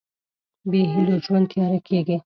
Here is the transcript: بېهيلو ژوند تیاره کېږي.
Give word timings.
بېهيلو 0.69 1.15
ژوند 1.25 1.45
تیاره 1.51 1.79
کېږي. 1.87 2.17